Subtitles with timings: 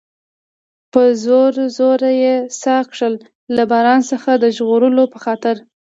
[0.91, 3.15] په زوره زوره یې ساه کښل،
[3.55, 5.55] له باران څخه د ژغورلو په خاطر.